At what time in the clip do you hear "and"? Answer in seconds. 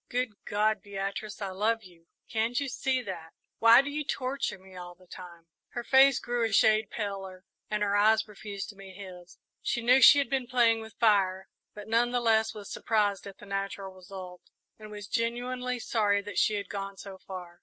7.69-7.83, 14.79-14.89